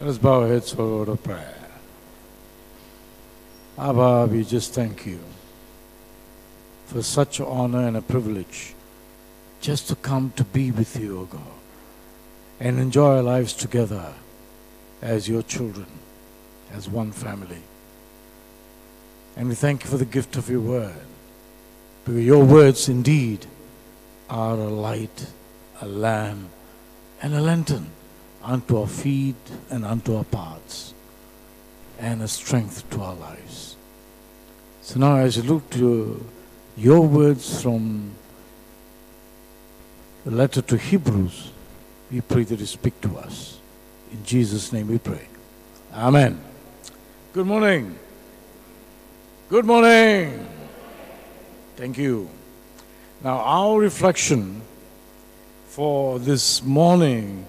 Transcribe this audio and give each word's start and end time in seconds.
Let 0.00 0.10
us 0.10 0.18
bow 0.18 0.42
our 0.42 0.46
heads 0.46 0.72
for 0.72 0.82
a 0.82 0.96
word 0.98 1.08
of 1.08 1.24
prayer. 1.24 1.56
Abba, 3.76 4.28
we 4.30 4.44
just 4.44 4.72
thank 4.72 5.04
you 5.04 5.18
for 6.86 7.02
such 7.02 7.40
honor 7.40 7.84
and 7.84 7.96
a 7.96 8.02
privilege 8.02 8.74
just 9.60 9.88
to 9.88 9.96
come 9.96 10.32
to 10.36 10.44
be 10.44 10.70
with 10.70 10.96
you, 11.00 11.18
O 11.18 11.24
God, 11.24 11.42
and 12.60 12.78
enjoy 12.78 13.16
our 13.16 13.22
lives 13.22 13.52
together 13.52 14.14
as 15.02 15.28
your 15.28 15.42
children, 15.42 15.88
as 16.72 16.88
one 16.88 17.10
family. 17.10 17.62
And 19.36 19.48
we 19.48 19.56
thank 19.56 19.82
you 19.82 19.90
for 19.90 19.96
the 19.96 20.04
gift 20.04 20.36
of 20.36 20.48
your 20.48 20.60
word, 20.60 20.94
because 22.04 22.24
your 22.24 22.44
words 22.44 22.88
indeed 22.88 23.46
are 24.30 24.54
a 24.54 24.68
light, 24.68 25.26
a 25.80 25.86
lamp, 25.86 26.50
and 27.20 27.34
a 27.34 27.40
lantern 27.40 27.90
unto 28.48 28.80
our 28.80 28.86
feet 28.86 29.36
and 29.68 29.84
unto 29.84 30.16
our 30.16 30.24
paths, 30.24 30.94
and 31.98 32.22
a 32.22 32.28
strength 32.28 32.88
to 32.90 33.00
our 33.02 33.14
lives. 33.14 33.76
So 34.80 34.98
now, 34.98 35.16
as 35.16 35.36
you 35.36 35.42
look 35.42 35.68
to 35.70 36.24
your 36.76 37.06
words 37.06 37.60
from 37.62 38.12
the 40.24 40.30
letter 40.30 40.62
to 40.62 40.78
Hebrews, 40.78 41.52
we 42.10 42.22
pray 42.22 42.44
that 42.44 42.58
you 42.58 42.64
speak 42.64 42.98
to 43.02 43.18
us. 43.18 43.58
In 44.12 44.24
Jesus' 44.24 44.72
name 44.72 44.88
we 44.88 44.96
pray. 44.96 45.28
Amen. 45.92 46.40
Good 47.34 47.46
morning. 47.46 47.98
Good 49.50 49.66
morning. 49.66 50.48
Thank 51.76 51.98
you. 51.98 52.30
Now, 53.22 53.40
our 53.40 53.78
reflection 53.78 54.62
for 55.66 56.18
this 56.18 56.62
morning 56.62 57.46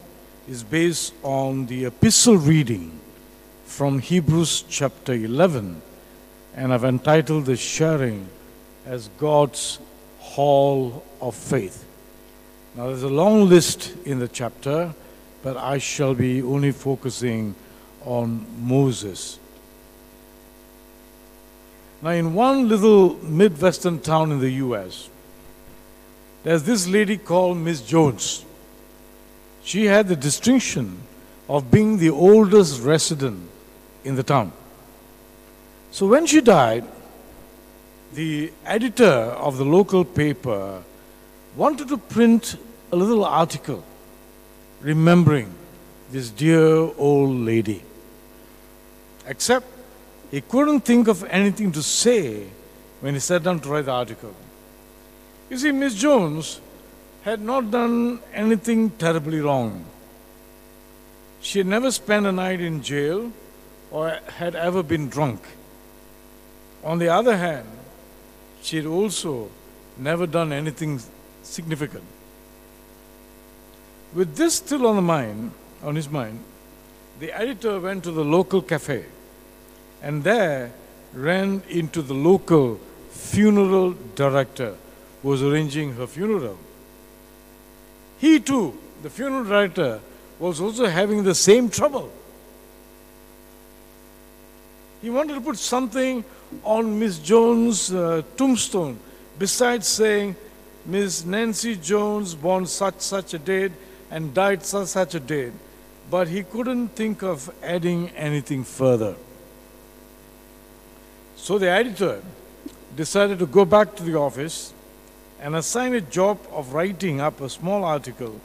is 0.50 0.64
based 0.64 1.14
on 1.22 1.68
the 1.68 1.86
epistle 1.86 2.36
reading 2.36 3.00
from 3.66 4.00
Hebrews 4.00 4.64
chapter 4.68 5.14
11, 5.14 5.80
and 6.56 6.74
I've 6.74 6.86
entitled 6.86 7.46
this 7.46 7.60
sharing 7.60 8.28
as 8.84 9.12
God's 9.20 9.78
Hall 10.18 11.06
of 11.22 11.36
Faith. 11.36 11.86
Now, 12.74 12.88
there's 12.88 13.04
a 13.04 13.10
long 13.10 13.48
list 13.48 13.94
in 14.06 14.18
the 14.18 14.28
chapter, 14.28 14.92
but 15.44 15.56
I 15.56 15.78
shall 15.78 16.16
be 16.16 16.42
only 16.42 16.72
focusing 16.72 17.54
on 18.04 18.44
Moses. 18.60 19.38
Now, 22.02 22.10
in 22.10 22.34
one 22.34 22.68
little 22.68 23.24
Midwestern 23.24 24.00
town 24.00 24.32
in 24.32 24.40
the 24.40 24.50
U.S., 24.66 25.12
there's 26.42 26.64
this 26.64 26.88
lady 26.88 27.18
called 27.18 27.58
Miss 27.58 27.84
Jones. 27.84 28.46
She 29.70 29.86
had 29.86 30.08
the 30.08 30.16
distinction 30.16 30.98
of 31.48 31.70
being 31.70 32.00
the 32.00 32.10
oldest 32.10 32.82
resident 32.82 33.48
in 34.04 34.16
the 34.16 34.24
town. 34.24 34.52
So 35.92 36.08
when 36.08 36.26
she 36.26 36.42
died, 36.42 36.86
the 38.16 38.52
editor 38.66 39.06
of 39.06 39.60
the 39.60 39.66
local 39.66 40.04
paper 40.04 40.82
wanted 41.56 41.88
to 41.90 41.98
print 42.00 42.58
a 42.92 42.96
little 42.96 43.24
article 43.24 43.84
remembering 44.82 45.54
this 46.10 46.32
dear 46.32 46.90
old 46.98 47.36
lady. 47.36 47.84
Except 49.28 49.68
he 50.32 50.42
couldn't 50.42 50.82
think 50.82 51.08
of 51.08 51.24
anything 51.26 51.72
to 51.74 51.84
say 51.84 52.48
when 53.02 53.14
he 53.14 53.20
sat 53.20 53.44
down 53.44 53.60
to 53.60 53.70
write 53.70 53.86
the 53.86 53.92
article. 53.92 54.34
You 55.48 55.60
see, 55.60 55.72
Miss 55.72 55.94
Jones 55.94 56.60
had 57.24 57.42
not 57.42 57.72
done 57.72 58.20
anything 58.34 58.92
terribly 58.92 59.42
wrong. 59.42 59.86
She 61.42 61.60
had 61.60 61.68
never 61.68 61.92
spent 61.92 62.26
a 62.26 62.32
night 62.32 62.62
in 62.62 62.82
jail 62.82 63.32
or 63.92 64.20
had 64.38 64.56
ever 64.56 64.84
been 64.84 65.10
drunk. 65.10 65.42
On 66.84 67.00
the 67.00 67.10
other 67.10 67.38
hand, 67.38 67.68
she 68.62 68.78
had 68.78 68.86
also 68.86 69.50
never 69.98 70.26
done 70.28 70.52
anything 70.54 71.02
significant. 71.44 72.04
With 74.14 74.36
this 74.36 74.56
still 74.56 74.88
on 74.88 74.96
the 74.96 75.02
mind, 75.02 75.52
on 75.84 75.96
his 75.96 76.10
mind, 76.10 76.40
the 77.20 77.32
editor 77.32 77.80
went 77.80 78.04
to 78.06 78.12
the 78.12 78.24
local 78.24 78.62
cafe 78.62 79.06
and 80.02 80.24
there 80.24 80.72
ran 81.14 81.62
into 81.70 82.02
the 82.02 82.14
local 82.14 82.80
funeral 83.12 83.96
director 84.16 84.76
who 85.22 85.30
was 85.30 85.44
arranging 85.44 85.94
her 85.94 86.08
funeral. 86.08 86.58
He 88.20 88.40
too, 88.40 88.78
the 89.02 89.10
funeral 89.10 89.46
director, 89.46 90.00
was 90.38 90.62
also 90.62 90.86
having 90.86 91.24
the 91.24 91.36
same 91.36 91.70
trouble. 91.70 92.12
He 95.02 95.10
wanted 95.10 95.36
to 95.36 95.42
put 95.42 95.58
something 95.58 96.24
on 96.64 97.00
Miss 97.00 97.20
Jones' 97.20 97.92
uh, 97.94 98.22
tombstone 98.36 99.00
besides 99.38 99.88
saying, 99.88 100.36
Miss 100.86 101.24
Nancy 101.26 101.76
Jones, 101.76 102.36
born 102.36 102.66
such 102.66 103.00
such 103.00 103.34
a 103.34 103.40
date 103.40 103.72
and 104.12 104.34
died 104.34 104.66
such 104.66 104.88
such 104.88 105.16
a 105.16 105.20
date. 105.20 105.54
But 106.12 106.28
he 106.28 106.44
couldn't 106.44 106.90
think 106.90 107.24
of 107.24 107.50
adding 107.64 108.10
anything 108.10 108.64
further. 108.64 109.16
So 111.36 111.58
the 111.58 111.70
editor 111.70 112.22
decided 112.96 113.40
to 113.40 113.46
go 113.46 113.64
back 113.64 113.96
to 113.96 114.04
the 114.04 114.16
office 114.16 114.74
and 115.42 115.56
assign 115.56 115.94
a 115.94 116.02
job 116.02 116.38
of 116.52 116.74
writing 116.74 117.22
up 117.22 117.40
a 117.42 117.50
small 117.50 117.84
article 117.84 118.40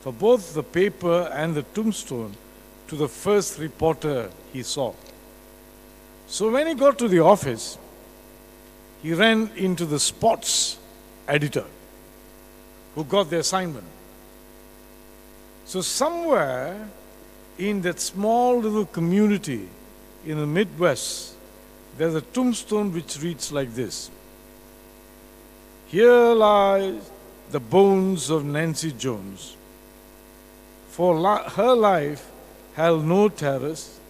for 0.00 0.12
both 0.12 0.54
the 0.54 0.62
paper 0.62 1.30
and 1.32 1.54
the 1.54 1.62
tombstone 1.62 2.34
to 2.88 2.96
the 2.96 3.08
first 3.08 3.58
reporter 3.58 4.30
he 4.52 4.62
saw. 4.62 4.92
So 6.28 6.50
when 6.50 6.66
he 6.66 6.74
got 6.74 6.98
to 6.98 7.08
the 7.08 7.20
office, 7.20 7.78
he 9.02 9.12
ran 9.12 9.50
into 9.56 9.84
the 9.84 9.98
sports 9.98 10.78
editor 11.28 11.64
who 12.94 13.04
got 13.04 13.30
the 13.30 13.38
assignment. 13.40 13.86
So 15.64 15.80
somewhere 15.80 16.88
in 17.58 17.82
that 17.82 18.00
small 18.00 18.58
little 18.58 18.86
community 18.86 19.68
in 20.24 20.38
the 20.38 20.46
Midwest, 20.46 21.34
there's 21.98 22.14
a 22.14 22.20
tombstone 22.20 22.92
which 22.92 23.20
reads 23.20 23.52
like 23.52 23.74
this 23.74 24.10
Here 25.88 26.34
lies 26.34 27.10
the 27.50 27.60
bones 27.60 28.28
of 28.28 28.44
Nancy 28.44 28.90
Jones. 28.92 29.56
For 30.88 31.14
li- 31.14 31.48
her 31.50 31.74
life 31.74 32.28
held 32.74 33.04
no 33.04 33.28
terrors. 33.28 34.00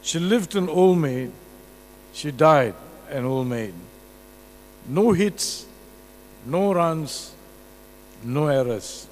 She 0.00 0.18
lived 0.18 0.56
an 0.56 0.68
old 0.68 0.98
maid. 0.98 1.32
She 2.14 2.30
died 2.30 2.74
an 3.10 3.26
old 3.26 3.48
maid. 3.48 3.74
No 4.88 5.12
hits, 5.12 5.66
no 6.46 6.72
runs, 6.72 7.32
no 8.24 8.46
errors. 8.46 9.06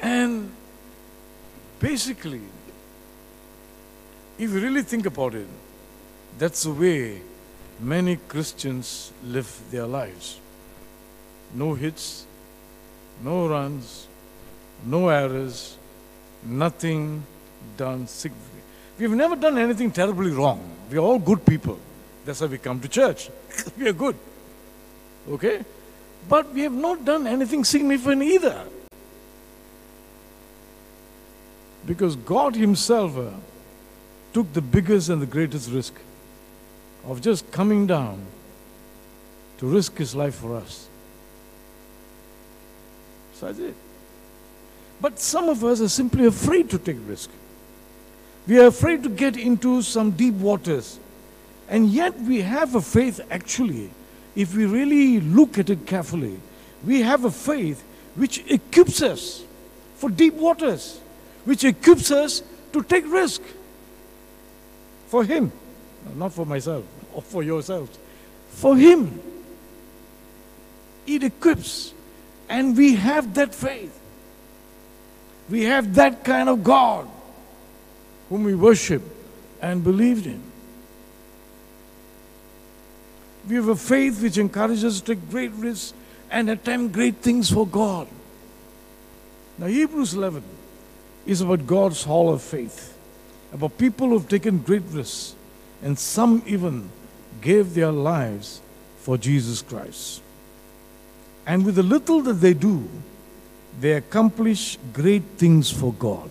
And 0.00 0.52
basically, 1.80 2.42
if 4.38 4.50
you 4.50 4.60
really 4.60 4.82
think 4.82 5.06
about 5.06 5.34
it, 5.34 5.46
that's 6.36 6.64
the 6.64 6.72
way 6.72 7.22
many 7.82 8.16
Christians 8.28 9.12
live 9.24 9.50
their 9.70 9.86
lives. 9.86 10.38
No 11.54 11.74
hits, 11.74 12.26
no 13.22 13.48
runs, 13.48 14.06
no 14.86 15.08
errors, 15.08 15.76
nothing 16.44 17.24
done 17.76 18.06
significant. 18.06 18.62
We've 18.98 19.10
never 19.10 19.36
done 19.36 19.58
anything 19.58 19.90
terribly 19.90 20.30
wrong. 20.30 20.62
We're 20.90 20.98
all 20.98 21.18
good 21.18 21.44
people. 21.44 21.78
That's 22.24 22.40
why 22.40 22.46
we 22.46 22.58
come 22.58 22.80
to 22.80 22.88
church. 22.88 23.30
we 23.78 23.88
are 23.88 23.92
good. 23.92 24.16
Okay? 25.28 25.64
But 26.28 26.52
we 26.52 26.62
have 26.62 26.72
not 26.72 27.04
done 27.04 27.26
anything 27.26 27.64
significant 27.64 28.22
either. 28.22 28.64
Because 31.84 32.14
God 32.14 32.54
Himself 32.54 33.16
uh, 33.18 33.30
took 34.32 34.52
the 34.52 34.62
biggest 34.62 35.08
and 35.08 35.20
the 35.20 35.26
greatest 35.26 35.70
risk 35.70 35.94
of 37.06 37.20
just 37.20 37.50
coming 37.50 37.86
down 37.86 38.24
to 39.58 39.66
risk 39.66 39.96
His 39.96 40.14
life 40.14 40.34
for 40.34 40.56
us. 40.56 40.88
So 43.34 43.46
that's 43.46 43.58
it. 43.58 43.74
But 45.00 45.18
some 45.18 45.48
of 45.48 45.64
us 45.64 45.80
are 45.80 45.88
simply 45.88 46.26
afraid 46.26 46.70
to 46.70 46.78
take 46.78 46.96
risk. 47.06 47.30
We 48.46 48.58
are 48.60 48.66
afraid 48.66 49.02
to 49.02 49.08
get 49.08 49.36
into 49.36 49.82
some 49.82 50.12
deep 50.12 50.34
waters. 50.34 50.98
And 51.68 51.88
yet 51.88 52.18
we 52.20 52.42
have 52.42 52.74
a 52.74 52.80
faith 52.80 53.20
actually, 53.30 53.90
if 54.36 54.54
we 54.54 54.66
really 54.66 55.20
look 55.20 55.58
at 55.58 55.70
it 55.70 55.86
carefully, 55.86 56.38
we 56.84 57.02
have 57.02 57.24
a 57.24 57.30
faith 57.30 57.82
which 58.14 58.44
equips 58.50 59.02
us 59.02 59.44
for 59.96 60.10
deep 60.10 60.34
waters, 60.34 61.00
which 61.44 61.64
equips 61.64 62.10
us 62.10 62.42
to 62.72 62.82
take 62.82 63.06
risk 63.06 63.42
for 65.08 65.24
Him, 65.24 65.52
not 66.16 66.32
for 66.32 66.44
myself 66.44 66.84
or 67.12 67.22
for 67.22 67.42
yourselves, 67.42 67.98
for 68.50 68.76
Him. 68.76 69.20
It 71.06 71.22
equips, 71.22 71.92
and 72.48 72.76
we 72.76 72.94
have 72.96 73.34
that 73.34 73.54
faith. 73.54 73.98
We 75.50 75.64
have 75.64 75.94
that 75.96 76.24
kind 76.24 76.48
of 76.48 76.62
God 76.62 77.08
whom 78.28 78.44
we 78.44 78.54
worship 78.54 79.02
and 79.60 79.82
believed 79.84 80.26
in. 80.26 80.40
We 83.48 83.56
have 83.56 83.68
a 83.68 83.76
faith 83.76 84.22
which 84.22 84.38
encourages 84.38 84.84
us 84.84 85.00
to 85.00 85.14
take 85.14 85.30
great 85.30 85.50
risks 85.52 85.92
and 86.30 86.48
attempt 86.48 86.94
great 86.94 87.16
things 87.16 87.50
for 87.50 87.66
God. 87.66 88.08
Now, 89.58 89.66
Hebrews 89.66 90.14
11 90.14 90.42
is 91.26 91.40
about 91.40 91.66
God's 91.66 92.04
hall 92.04 92.32
of 92.32 92.40
faith, 92.40 92.96
about 93.52 93.76
people 93.78 94.08
who 94.08 94.18
have 94.18 94.28
taken 94.28 94.58
great 94.58 94.82
risks, 94.90 95.34
and 95.82 95.98
some 95.98 96.42
even 96.46 96.88
gave 97.42 97.74
their 97.74 97.92
lives 97.92 98.60
for 98.98 99.18
Jesus 99.18 99.60
Christ. 99.60 100.22
And 101.46 101.66
with 101.66 101.74
the 101.74 101.82
little 101.82 102.22
that 102.22 102.34
they 102.34 102.54
do, 102.54 102.88
they 103.80 103.92
accomplish 103.92 104.78
great 104.92 105.24
things 105.36 105.70
for 105.70 105.92
God. 105.92 106.30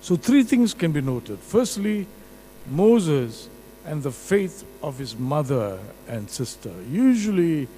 So, 0.00 0.16
three 0.16 0.42
things 0.44 0.74
can 0.74 0.92
be 0.92 1.00
noted. 1.00 1.38
Firstly, 1.38 2.06
Moses 2.70 3.48
and 3.84 4.02
the 4.02 4.10
faith 4.12 4.64
of 4.82 4.98
his 4.98 5.16
mother 5.16 5.78
and 6.08 6.30
sister. 6.30 6.72
Usually, 6.90 7.68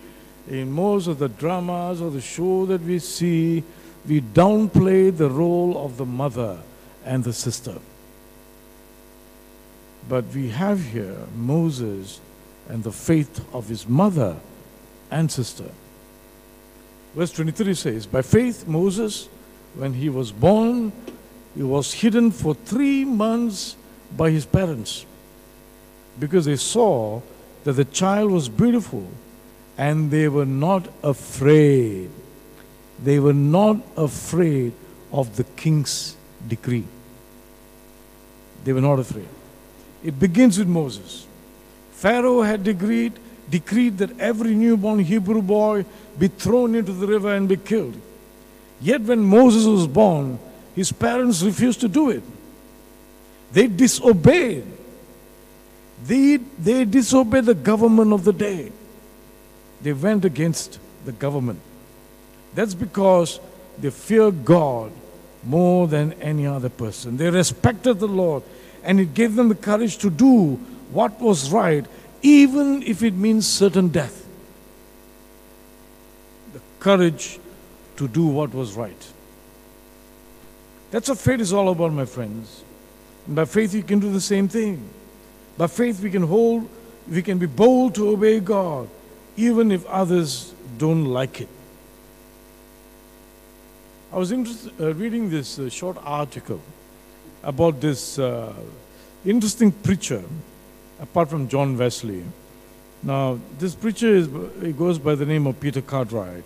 in 0.49 0.71
most 0.71 1.07
of 1.07 1.19
the 1.19 1.29
dramas 1.29 2.01
or 2.01 2.11
the 2.11 2.21
show 2.21 2.67
that 2.67 2.83
we 2.83 2.99
see, 2.99 3.63
we 4.07 4.21
downplay 4.21 5.17
the 5.17 5.31
role 5.31 5.83
of 5.85 5.97
the 5.97 6.05
mother 6.05 6.59
and 7.05 7.25
the 7.25 7.33
sister. 7.33 7.79
But 10.09 10.27
we 10.35 10.49
have 10.51 10.85
here 10.93 11.17
Moses 11.35 12.21
and 12.69 12.83
the 12.83 12.93
faith 12.93 13.45
of 13.55 13.69
his 13.69 13.89
mother 13.89 14.37
and 15.11 15.31
sister. 15.31 15.71
Verse 17.15 17.33
23 17.33 17.75
says, 17.75 18.07
By 18.07 18.23
faith, 18.23 18.67
Moses, 18.67 19.29
when 19.75 19.95
he 19.95 20.09
was 20.09 20.33
born, 20.33 20.93
he 21.55 21.63
was 21.63 21.93
hidden 21.93 22.31
for 22.31 22.55
three 22.55 23.05
months 23.05 23.77
by 24.17 24.31
his 24.31 24.45
parents 24.45 25.07
because 26.19 26.45
they 26.45 26.57
saw 26.57 27.21
that 27.65 27.73
the 27.73 27.85
child 27.85 28.31
was 28.31 28.49
beautiful 28.49 29.07
and 29.79 30.11
they 30.11 30.29
were 30.29 30.47
not 30.47 30.89
afraid. 31.03 32.11
They 33.03 33.19
were 33.19 33.33
not 33.33 33.79
afraid 33.97 34.73
of 35.13 35.37
the 35.37 35.45
king's 35.45 36.17
decree. 36.47 36.85
They 38.65 38.73
were 38.73 38.81
not 38.81 38.99
afraid. 38.99 39.29
It 40.05 40.21
begins 40.21 40.59
with 40.59 40.69
Moses. 40.69 41.27
Pharaoh 41.93 42.43
had 42.43 42.63
decreed, 42.63 43.15
decreed 43.51 43.99
that 43.99 44.21
every 44.21 44.55
newborn 44.55 44.99
Hebrew 44.99 45.41
boy 45.41 45.87
be 46.19 46.29
thrown 46.29 46.75
into 46.75 46.93
the 46.93 47.07
river 47.07 47.35
and 47.35 47.49
be 47.49 47.57
killed. 47.57 47.99
Yet 48.81 49.01
when 49.01 49.21
Moses 49.21 49.65
was 49.65 49.87
born, 49.87 50.39
his 50.77 50.93
parents 50.93 51.43
refused 51.43 51.81
to 51.81 51.89
do 51.89 52.11
it. 52.11 52.23
They 53.53 53.67
disobeyed. 53.67 54.67
They, 56.05 56.37
they 56.37 56.85
disobeyed 56.85 57.47
the 57.47 57.55
government 57.55 58.13
of 58.13 58.25
the 58.25 58.33
day. 58.33 58.73
They 59.81 59.93
went 59.93 60.25
against 60.25 60.79
the 61.05 61.13
government. 61.13 61.61
That's 62.55 62.75
because 62.75 63.41
they 63.79 63.91
feared 63.91 64.45
God 64.45 64.93
more 65.45 65.87
than 65.89 66.13
any 66.15 66.47
other 66.47 66.69
person. 66.69 67.17
They 67.17 67.31
respected 67.31 68.01
the 68.01 68.09
Lord, 68.09 68.43
and 68.85 69.01
it 69.01 69.15
gave 69.15 69.35
them 69.35 69.49
the 69.49 69.55
courage 69.55 69.99
to 69.99 70.11
do 70.11 70.55
what 70.93 71.21
was 71.21 71.51
right, 71.51 71.85
even 72.23 72.83
if 72.83 73.03
it 73.03 73.15
means 73.15 73.47
certain 73.47 73.89
death. 73.89 74.27
The 76.53 76.61
courage 76.79 77.41
to 77.97 78.07
do 78.07 78.27
what 78.27 78.55
was 78.55 78.75
right. 78.75 79.13
That's 80.91 81.09
what 81.09 81.19
faith 81.19 81.41
is 81.41 81.53
all 81.53 81.71
about, 81.71 81.93
my 81.93 82.05
friends. 82.05 82.63
And 83.27 83.35
by 83.35 83.47
faith, 83.47 83.75
you 83.75 83.83
can 83.83 83.99
do 83.99 84.13
the 84.13 84.21
same 84.21 84.49
thing. 84.49 84.89
By 85.57 85.67
faith, 85.67 86.01
we 86.01 86.11
can 86.11 86.23
hold, 86.23 86.69
we 87.09 87.23
can 87.23 87.39
be 87.39 87.47
bold 87.47 87.95
to 87.97 88.11
obey 88.11 88.39
God, 88.41 88.89
even 89.37 89.73
if 89.73 89.85
others 89.87 90.53
don't 90.79 91.07
like 91.07 91.41
it. 91.41 91.49
I 94.13 94.19
was 94.19 94.31
interested, 94.31 94.73
uh, 94.81 94.95
reading 94.95 95.31
this 95.31 95.59
uh, 95.59 95.69
short 95.69 95.97
article 96.05 96.61
about 97.45 97.81
this 97.81 98.19
uh, 98.19 98.53
interesting 99.25 99.71
preacher, 99.71 100.23
apart 101.01 101.29
from 101.29 101.49
John 101.49 101.77
Wesley. 101.77 102.25
Now, 103.03 103.39
this 103.59 103.75
preacher 103.75 104.09
is, 104.09 104.29
goes 104.73 104.99
by 104.99 105.15
the 105.15 105.27
name 105.27 105.47
of 105.47 105.61
Peter 105.61 105.83
Cartwright. 105.83 106.43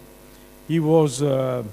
He 0.67 0.81
was 0.81 1.23
a 1.23 1.65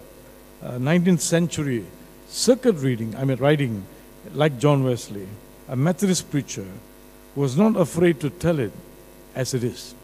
19th 0.63 1.21
century 1.21 1.85
circuit 2.27 2.75
reading, 2.75 3.15
I 3.15 3.25
mean, 3.25 3.37
writing, 3.37 3.85
like 4.33 4.59
John 4.59 4.83
Wesley, 4.83 5.27
a 5.67 5.75
Methodist 5.75 6.29
preacher 6.29 6.67
who 7.33 7.41
was 7.41 7.57
not 7.57 7.75
afraid 7.75 8.19
to 8.21 8.29
tell 8.29 8.59
it 8.59 8.71
as 9.33 9.53
it 9.53 9.63
is. 9.63 9.95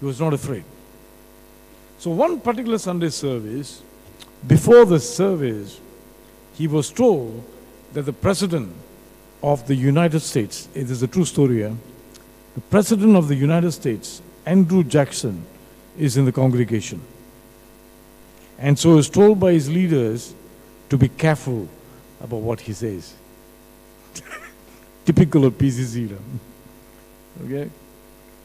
He 0.00 0.06
was 0.06 0.20
not 0.20 0.34
afraid. 0.34 0.64
So, 1.98 2.10
one 2.10 2.40
particular 2.40 2.78
Sunday 2.78 3.10
service, 3.10 3.82
before 4.46 4.84
the 4.84 5.00
service, 5.00 5.80
he 6.54 6.66
was 6.66 6.90
told 6.90 7.42
that 7.94 8.02
the 8.02 8.12
President 8.12 8.72
of 9.42 9.66
the 9.66 9.74
United 9.74 10.20
States, 10.20 10.68
it 10.74 10.90
is 10.90 11.02
a 11.02 11.06
true 11.06 11.24
story 11.24 11.56
here, 11.58 11.76
the 12.54 12.60
President 12.60 13.16
of 13.16 13.28
the 13.28 13.34
United 13.34 13.72
States, 13.72 14.20
Andrew 14.44 14.84
Jackson, 14.84 15.44
is 15.96 16.16
in 16.16 16.24
the 16.24 16.32
congregation. 16.32 17.00
And 18.58 18.78
so 18.78 18.96
was 18.96 19.08
told 19.08 19.40
by 19.40 19.52
his 19.52 19.70
leaders 19.70 20.34
to 20.90 20.98
be 20.98 21.08
careful 21.08 21.68
about 22.20 22.40
what 22.40 22.60
he 22.60 22.72
says. 22.72 23.14
Typical 25.04 25.44
of 25.44 25.54
PCC. 25.54 26.16
Okay? 27.44 27.70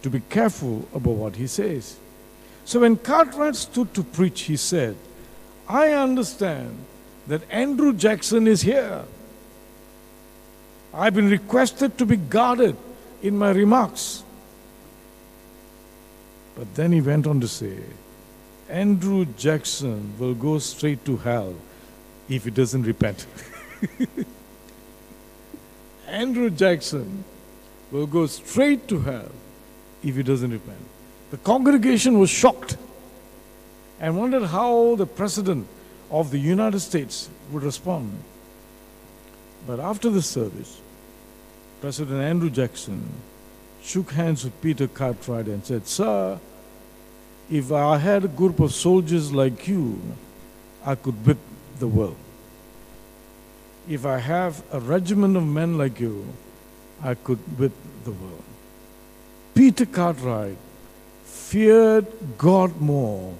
To 0.03 0.09
be 0.09 0.21
careful 0.29 0.87
about 0.93 1.15
what 1.15 1.35
he 1.35 1.47
says. 1.47 1.97
So 2.65 2.81
when 2.81 2.97
Cartwright 2.97 3.55
stood 3.55 3.93
to 3.95 4.03
preach, 4.03 4.41
he 4.41 4.57
said, 4.57 4.95
I 5.67 5.91
understand 5.93 6.77
that 7.27 7.41
Andrew 7.51 7.93
Jackson 7.93 8.47
is 8.47 8.61
here. 8.61 9.05
I've 10.93 11.13
been 11.13 11.29
requested 11.29 11.97
to 11.97 12.05
be 12.05 12.17
guarded 12.17 12.75
in 13.21 13.37
my 13.37 13.51
remarks. 13.51 14.23
But 16.55 16.73
then 16.75 16.91
he 16.91 17.01
went 17.01 17.27
on 17.27 17.39
to 17.41 17.47
say, 17.47 17.77
Andrew 18.69 19.25
Jackson 19.37 20.13
will 20.19 20.33
go 20.33 20.59
straight 20.59 21.05
to 21.05 21.17
hell 21.17 21.55
if 22.27 22.43
he 22.43 22.51
doesn't 22.51 22.83
repent. 22.83 23.25
Andrew 26.07 26.49
Jackson 26.49 27.23
will 27.91 28.07
go 28.07 28.25
straight 28.25 28.87
to 28.87 28.99
hell 28.99 29.31
if 30.03 30.15
he 30.15 30.23
doesn't 30.23 30.51
repent. 30.51 30.79
The 31.31 31.37
congregation 31.37 32.19
was 32.19 32.29
shocked 32.29 32.77
and 33.99 34.17
wondered 34.17 34.45
how 34.45 34.95
the 34.95 35.05
President 35.05 35.67
of 36.09 36.31
the 36.31 36.39
United 36.39 36.79
States 36.79 37.29
would 37.51 37.63
respond. 37.63 38.11
But 39.67 39.79
after 39.79 40.09
the 40.09 40.21
service, 40.21 40.81
President 41.81 42.21
Andrew 42.21 42.49
Jackson 42.49 43.07
shook 43.81 44.11
hands 44.11 44.43
with 44.43 44.61
Peter 44.61 44.87
Cartwright 44.87 45.47
and 45.47 45.65
said, 45.65 45.87
Sir, 45.87 46.39
if 47.49 47.71
I 47.71 47.97
had 47.97 48.25
a 48.25 48.27
group 48.27 48.59
of 48.59 48.73
soldiers 48.73 49.33
like 49.33 49.67
you, 49.67 49.99
I 50.85 50.95
could 50.95 51.25
whip 51.25 51.37
the 51.79 51.87
world. 51.87 52.17
If 53.87 54.05
I 54.05 54.19
have 54.19 54.63
a 54.71 54.79
regiment 54.79 55.35
of 55.35 55.45
men 55.45 55.77
like 55.77 55.99
you, 55.99 56.25
I 57.01 57.15
could 57.15 57.39
whip 57.57 57.71
the 58.03 58.11
world. 58.11 58.43
Peter 59.55 59.85
Cartwright 59.85 60.57
feared 61.23 62.05
God 62.37 62.79
more 62.79 63.33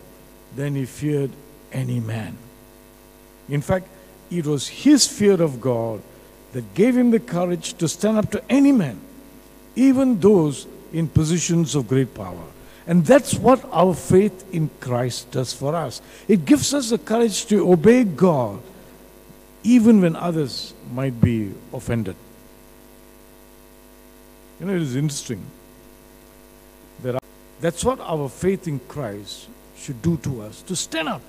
than 0.56 0.76
he 0.76 0.86
feared 0.86 1.32
any 1.72 2.00
man. 2.00 2.38
In 3.48 3.62
fact, 3.62 3.88
it 4.32 4.46
was 4.46 4.68
his 4.68 5.08
fear 5.08 5.42
of 5.42 5.62
God 5.62 6.02
that 6.54 6.74
gave 6.74 6.98
him 6.98 7.12
the 7.12 7.20
courage 7.20 7.74
to 7.76 7.88
stand 7.88 8.18
up 8.18 8.32
to 8.32 8.44
any 8.50 8.72
man, 8.72 9.00
even 9.76 10.20
those 10.20 10.68
in 10.92 11.08
positions 11.08 11.76
of 11.76 11.88
great 11.88 12.14
power. 12.14 12.44
And 12.88 13.06
that's 13.06 13.36
what 13.36 13.64
our 13.72 13.94
faith 13.94 14.52
in 14.52 14.70
Christ 14.80 15.30
does 15.30 15.54
for 15.54 15.76
us. 15.76 16.02
It 16.28 16.46
gives 16.46 16.74
us 16.74 16.90
the 16.90 16.98
courage 16.98 17.46
to 17.48 17.72
obey 17.72 18.04
God, 18.04 18.62
even 19.64 20.02
when 20.02 20.16
others 20.16 20.74
might 20.92 21.22
be 21.22 21.54
offended. 21.72 22.16
You 24.60 24.66
know, 24.66 24.76
it 24.76 24.82
is 24.82 24.96
interesting 24.96 25.42
that 27.04 27.22
that's 27.62 27.86
what 27.86 28.00
our 28.00 28.28
faith 28.28 28.68
in 28.68 28.80
Christ 28.88 29.48
should 29.78 30.02
do 30.02 30.18
to 30.18 30.42
us 30.42 30.62
to 30.64 30.76
stand 30.76 31.10
up 31.10 31.22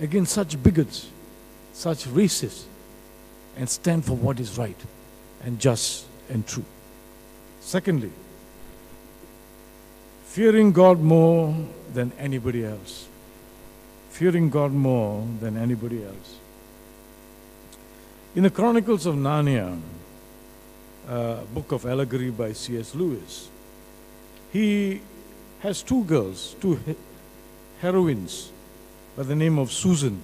against 0.00 0.32
such 0.32 0.60
bigots, 0.62 1.08
such 1.72 2.04
racists, 2.06 2.64
and 3.56 3.68
stand 3.68 4.04
for 4.04 4.16
what 4.16 4.38
is 4.40 4.58
right 4.58 4.76
and 5.44 5.58
just 5.58 6.06
and 6.28 6.46
true. 6.46 6.64
Secondly, 7.60 8.12
fearing 10.24 10.72
God 10.72 11.00
more 11.00 11.54
than 11.94 12.12
anybody 12.18 12.64
else. 12.64 13.08
Fearing 14.10 14.50
God 14.50 14.72
more 14.72 15.26
than 15.40 15.56
anybody 15.56 16.04
else. 16.04 16.36
In 18.34 18.42
the 18.42 18.50
Chronicles 18.50 19.06
of 19.06 19.14
Narnia, 19.14 19.80
a 21.08 21.38
book 21.54 21.72
of 21.72 21.86
allegory 21.86 22.30
by 22.30 22.52
C.S. 22.52 22.94
Lewis, 22.94 23.48
he 24.52 25.00
has 25.60 25.82
two 25.82 26.04
girls, 26.04 26.54
two 26.60 26.76
he- 26.76 26.96
heroines 27.80 28.50
by 29.16 29.22
the 29.22 29.34
name 29.34 29.58
of 29.58 29.72
Susan 29.72 30.20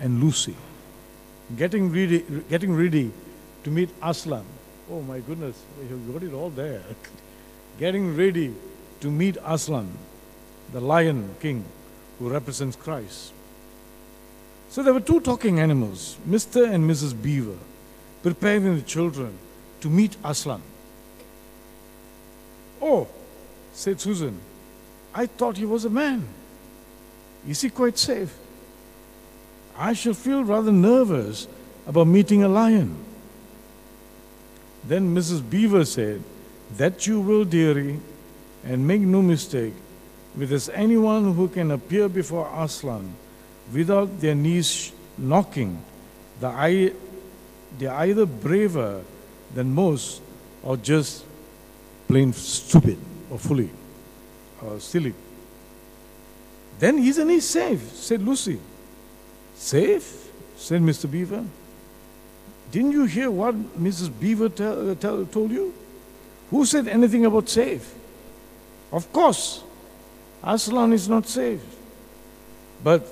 and 0.00 0.22
Lucy, 0.22 0.56
getting 1.56 1.92
ready, 1.92 2.24
getting 2.48 2.74
ready 2.74 3.12
to 3.64 3.70
meet 3.70 3.90
Aslan. 4.02 4.44
Oh 4.90 5.00
my 5.02 5.20
goodness, 5.20 5.60
you 5.88 5.96
got 6.12 6.22
it 6.22 6.32
all 6.32 6.50
there. 6.50 6.82
getting 7.78 8.16
ready 8.16 8.54
to 9.00 9.10
meet 9.10 9.36
Aslan, 9.44 9.90
the 10.72 10.80
lion 10.80 11.34
king 11.40 11.64
who 12.18 12.28
represents 12.28 12.76
Christ. 12.76 13.32
So 14.68 14.82
there 14.82 14.94
were 14.94 15.00
two 15.00 15.20
talking 15.20 15.60
animals, 15.60 16.16
Mr. 16.26 16.72
and 16.72 16.88
Mrs. 16.88 17.20
Beaver, 17.20 17.58
preparing 18.22 18.76
the 18.76 18.82
children 18.82 19.36
to 19.80 19.90
meet 19.90 20.16
Aslan. 20.24 20.62
Oh, 22.80 23.06
said 23.72 24.00
Susan, 24.00 24.38
I 25.14 25.26
thought 25.26 25.56
he 25.56 25.66
was 25.66 25.84
a 25.84 25.90
man. 25.90 26.26
Is 27.46 27.60
he 27.60 27.70
quite 27.70 27.98
safe? 27.98 28.32
I 29.76 29.92
shall 29.92 30.14
feel 30.14 30.44
rather 30.44 30.72
nervous 30.72 31.48
about 31.86 32.06
meeting 32.06 32.42
a 32.42 32.48
lion. 32.48 32.96
Then 34.84 35.14
Mrs. 35.14 35.48
Beaver 35.48 35.84
said, 35.84 36.22
That 36.76 37.06
you 37.06 37.20
will, 37.20 37.44
dearie, 37.44 38.00
and 38.64 38.86
make 38.86 39.00
no 39.00 39.22
mistake, 39.22 39.74
if 40.38 40.48
there's 40.48 40.68
anyone 40.70 41.34
who 41.34 41.48
can 41.48 41.70
appear 41.70 42.08
before 42.08 42.50
Aslan 42.56 43.14
without 43.72 44.20
their 44.20 44.34
knees 44.34 44.92
knocking, 45.18 45.82
they're 46.40 47.92
either 47.92 48.26
braver 48.26 49.02
than 49.54 49.74
most 49.74 50.22
or 50.62 50.76
just 50.76 51.24
plain 52.08 52.32
stupid 52.32 52.98
or 53.30 53.38
fully 53.38 53.70
or 54.62 54.80
silly. 54.80 55.14
Then 56.78 56.98
isn't 56.98 57.28
he 57.28 57.40
safe? 57.40 57.94
said 57.94 58.22
Lucy. 58.22 58.58
Safe? 59.62 60.28
said 60.56 60.82
Mr. 60.82 61.08
Beaver. 61.08 61.44
Didn't 62.72 62.90
you 62.92 63.04
hear 63.04 63.30
what 63.30 63.54
Mrs. 63.80 64.10
Beaver 64.20 64.48
tell, 64.48 64.90
uh, 64.90 64.94
tell, 64.96 65.24
told 65.26 65.52
you? 65.52 65.72
Who 66.50 66.66
said 66.66 66.88
anything 66.88 67.24
about 67.26 67.48
safe? 67.48 67.94
Of 68.90 69.12
course, 69.12 69.62
Aslan 70.42 70.92
is 70.92 71.08
not 71.08 71.28
safe. 71.28 71.60
But 72.82 73.06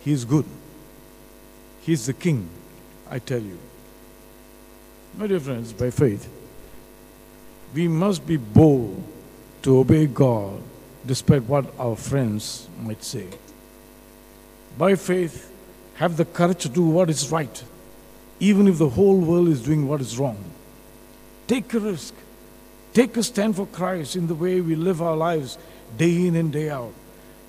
he 0.00 0.12
is 0.12 0.24
good. 0.24 0.46
He 1.82 1.92
is 1.92 2.06
the 2.06 2.14
king, 2.14 2.48
I 3.10 3.18
tell 3.18 3.42
you. 3.42 3.58
My 5.18 5.26
dear 5.26 5.40
friends, 5.40 5.74
by 5.74 5.90
faith, 5.90 6.26
we 7.74 7.86
must 7.86 8.26
be 8.26 8.38
bold 8.38 9.02
to 9.60 9.78
obey 9.78 10.06
God 10.06 10.62
despite 11.04 11.42
what 11.42 11.66
our 11.78 11.96
friends 11.96 12.66
might 12.80 13.04
say. 13.04 13.26
By 14.78 14.94
faith, 14.94 15.51
have 16.02 16.16
the 16.16 16.24
courage 16.24 16.58
to 16.58 16.68
do 16.68 16.82
what 16.82 17.08
is 17.08 17.30
right, 17.30 17.62
even 18.40 18.66
if 18.66 18.76
the 18.76 18.88
whole 18.88 19.20
world 19.20 19.46
is 19.46 19.62
doing 19.62 19.86
what 19.86 20.00
is 20.00 20.18
wrong. 20.18 20.36
Take 21.46 21.72
a 21.74 21.78
risk. 21.78 22.12
Take 22.92 23.16
a 23.16 23.22
stand 23.22 23.54
for 23.54 23.66
Christ 23.66 24.16
in 24.16 24.26
the 24.26 24.34
way 24.34 24.60
we 24.60 24.74
live 24.74 25.00
our 25.00 25.16
lives 25.16 25.58
day 25.96 26.26
in 26.26 26.34
and 26.34 26.52
day 26.52 26.70
out. 26.70 26.92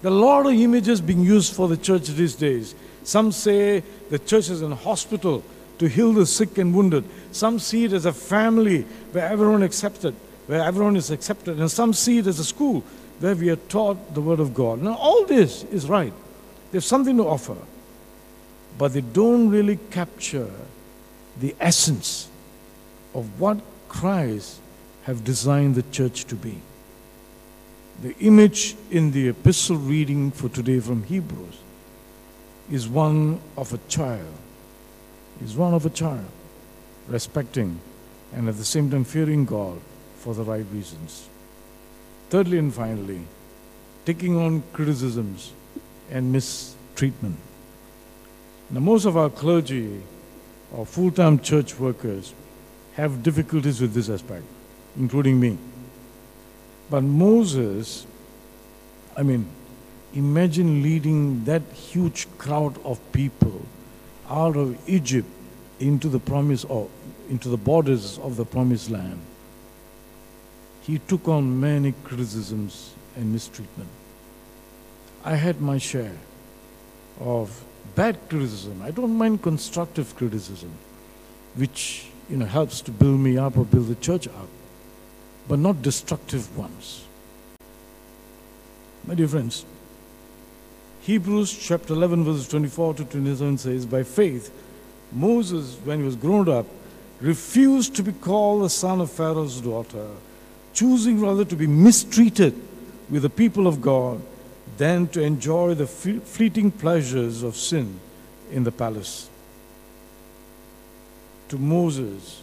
There 0.03 0.11
are 0.11 0.15
a 0.15 0.19
lot 0.19 0.45
of 0.45 0.53
images 0.53 1.01
being 1.01 1.23
used 1.23 1.55
for 1.55 1.67
the 1.67 1.77
church 1.77 2.05
these 2.09 2.35
days. 2.35 2.75
Some 3.03 3.31
say 3.31 3.81
the 4.11 4.19
church 4.19 4.51
is 4.51 4.61
a 4.61 4.75
hospital 4.75 5.43
to 5.79 5.89
heal 5.89 6.13
the 6.13 6.27
sick 6.27 6.59
and 6.59 6.75
wounded. 6.75 7.05
Some 7.31 7.57
see 7.57 7.85
it 7.85 7.93
as 7.93 8.05
a 8.05 8.13
family 8.13 8.83
where 9.13 9.25
everyone 9.25 9.63
accepted, 9.63 10.13
where 10.45 10.61
everyone 10.61 10.95
is 10.95 11.09
accepted, 11.09 11.59
and 11.59 11.71
some 11.71 11.91
see 11.91 12.19
it 12.19 12.27
as 12.27 12.37
a 12.37 12.45
school 12.45 12.83
where 13.19 13.35
we 13.35 13.49
are 13.49 13.55
taught 13.55 14.13
the 14.13 14.21
word 14.21 14.39
of 14.39 14.53
God. 14.53 14.79
Now 14.79 14.93
all 14.93 15.25
this 15.25 15.63
is 15.71 15.89
right. 15.89 16.13
There's 16.71 16.85
something 16.85 17.17
to 17.17 17.27
offer. 17.27 17.57
But 18.77 18.93
they 18.93 19.01
don't 19.01 19.49
really 19.49 19.77
capture 19.91 20.49
the 21.39 21.55
essence 21.59 22.27
of 23.13 23.39
what 23.39 23.59
Christ 23.87 24.59
have 25.03 25.23
designed 25.23 25.75
the 25.75 25.83
church 25.91 26.25
to 26.25 26.35
be. 26.35 26.57
The 28.01 28.17
image 28.19 28.75
in 28.89 29.11
the 29.11 29.29
epistle 29.29 29.77
reading 29.77 30.31
for 30.31 30.49
today 30.49 30.79
from 30.79 31.03
Hebrews 31.03 31.59
is 32.71 32.87
one 32.87 33.39
of 33.55 33.73
a 33.73 33.79
child. 33.87 34.33
Is 35.43 35.55
one 35.55 35.73
of 35.73 35.85
a 35.85 35.89
child, 35.89 36.29
respecting 37.07 37.79
and 38.35 38.49
at 38.49 38.57
the 38.57 38.65
same 38.65 38.89
time 38.89 39.03
fearing 39.03 39.45
God 39.45 39.79
for 40.17 40.33
the 40.33 40.43
right 40.43 40.65
reasons. 40.71 41.27
Thirdly 42.29 42.57
and 42.57 42.73
finally, 42.73 43.21
taking 44.05 44.37
on 44.37 44.63
criticisms 44.73 45.51
and 46.09 46.31
mistreatment. 46.31 47.37
Now, 48.69 48.79
most 48.79 49.05
of 49.05 49.17
our 49.17 49.29
clergy 49.29 50.01
or 50.71 50.85
full 50.85 51.11
time 51.11 51.39
church 51.39 51.79
workers 51.79 52.33
have 52.93 53.23
difficulties 53.23 53.81
with 53.81 53.93
this 53.93 54.09
aspect, 54.09 54.43
including 54.97 55.39
me. 55.39 55.57
But 56.89 57.01
Moses, 57.03 58.05
I 59.17 59.23
mean, 59.23 59.47
imagine 60.13 60.83
leading 60.83 61.43
that 61.45 61.61
huge 61.73 62.27
crowd 62.37 62.77
of 62.85 62.99
people 63.11 63.61
out 64.29 64.55
of 64.55 64.77
Egypt 64.87 65.27
into 65.79 66.07
the 66.07 66.19
promise 66.19 66.63
or 66.65 66.89
into 67.29 67.49
the 67.49 67.57
borders 67.57 68.19
of 68.19 68.35
the 68.35 68.45
promised 68.45 68.89
land. 68.89 69.19
He 70.81 70.99
took 70.99 71.27
on 71.27 71.59
many 71.59 71.93
criticisms 72.03 72.93
and 73.15 73.31
mistreatment. 73.31 73.89
I 75.23 75.35
had 75.35 75.61
my 75.61 75.77
share 75.77 76.17
of 77.19 77.63
bad 77.95 78.17
criticism. 78.29 78.81
I 78.81 78.91
don't 78.91 79.17
mind 79.17 79.41
constructive 79.41 80.15
criticism, 80.15 80.71
which 81.55 82.07
you 82.29 82.37
know 82.37 82.45
helps 82.45 82.81
to 82.81 82.91
build 82.91 83.19
me 83.19 83.37
up 83.37 83.57
or 83.57 83.65
build 83.65 83.87
the 83.87 83.95
church 83.95 84.27
up, 84.27 84.47
but 85.47 85.59
not 85.59 85.81
destructive 85.81 86.57
ones. 86.57 87.05
My 89.05 89.15
dear 89.15 89.27
friends, 89.27 89.65
Hebrews 91.01 91.57
chapter 91.57 91.93
11, 91.93 92.23
verses 92.23 92.47
24 92.47 92.93
to 92.95 93.05
27 93.05 93.57
says, 93.57 93.85
By 93.85 94.03
faith, 94.03 94.51
Moses, 95.11 95.75
when 95.83 95.99
he 95.99 96.05
was 96.05 96.15
grown 96.15 96.47
up, 96.47 96.65
refused 97.19 97.95
to 97.95 98.03
be 98.03 98.13
called 98.13 98.63
the 98.63 98.69
son 98.69 99.01
of 99.01 99.11
Pharaoh's 99.11 99.59
daughter, 99.59 100.07
choosing 100.73 101.19
rather 101.19 101.43
to 101.43 101.55
be 101.55 101.67
mistreated 101.67 102.55
with 103.09 103.23
the 103.23 103.29
people 103.29 103.67
of 103.67 103.81
God 103.81 104.21
than 104.77 105.07
to 105.09 105.21
enjoy 105.21 105.73
the 105.73 105.87
fleeting 105.87 106.71
pleasures 106.71 107.43
of 107.43 107.55
sin 107.55 107.99
in 108.51 108.63
the 108.63 108.71
palace. 108.71 109.29
To 111.49 111.57
Moses, 111.57 112.41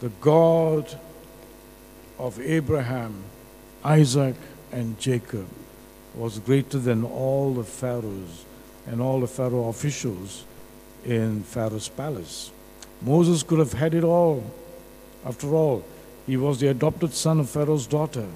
the 0.00 0.10
God 0.20 0.98
of 2.18 2.38
Abraham, 2.40 3.14
Isaac, 3.84 4.34
and 4.72 4.98
Jacob 4.98 5.46
was 6.14 6.38
greater 6.40 6.78
than 6.78 7.04
all 7.04 7.54
the 7.54 7.64
pharaohs 7.64 8.44
and 8.86 9.00
all 9.00 9.20
the 9.20 9.26
pharaoh 9.26 9.68
officials 9.68 10.44
in 11.04 11.42
Pharaoh's 11.42 11.88
palace. 11.88 12.50
Moses 13.02 13.42
could 13.42 13.58
have 13.58 13.72
had 13.72 13.94
it 13.94 14.04
all. 14.04 14.42
After 15.24 15.54
all, 15.54 15.84
he 16.26 16.36
was 16.36 16.60
the 16.60 16.68
adopted 16.68 17.14
son 17.14 17.40
of 17.40 17.48
Pharaoh's 17.48 17.86
daughter. 17.86 18.26